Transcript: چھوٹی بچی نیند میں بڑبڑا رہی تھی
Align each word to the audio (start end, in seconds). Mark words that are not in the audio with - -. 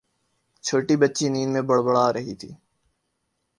چھوٹی 0.63 0.95
بچی 1.01 1.25
نیند 1.33 1.51
میں 1.53 1.61
بڑبڑا 1.69 2.05
رہی 2.13 2.33
تھی 2.39 2.51